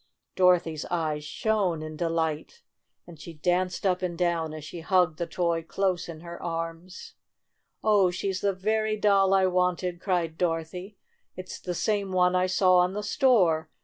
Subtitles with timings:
[0.35, 2.63] Dorothy's eyes shone in delight,
[3.05, 5.17] and she 58 STORY OP A SAWDUST DOLL' danced up and down as she hugged
[5.19, 7.13] the toy close in her arms.
[7.83, 10.97] "Oh, she's the very doll I wanted!" cried Dorothy.
[11.35, 13.69] "It's the same one I saw in the store!